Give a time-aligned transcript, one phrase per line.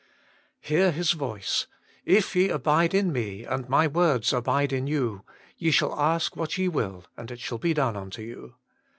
[0.61, 1.67] Hear His voice,"
[2.17, 5.23] If ye abide in Me, and My words abide in you,
[5.57, 8.55] ye shall ask what ye will, and it shall be done unto you."